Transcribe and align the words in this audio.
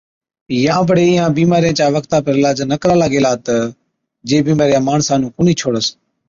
يان 0.63 0.81
بڙي 0.87 1.03
اِيهان 1.09 1.31
بِيمارِيان 1.37 1.77
چا 1.79 1.85
وقتا 1.97 2.17
پر 2.25 2.33
علاج 2.39 2.57
ڪرالا 2.81 3.07
گيلا 3.13 3.31
تہ 3.45 3.55
جي 4.27 4.37
بِيمارِيا 4.47 4.79
ماڻسا 4.87 5.13
نُون 5.19 5.31
ڪونهِي 5.35 5.53
ڇوڙس 5.61 5.85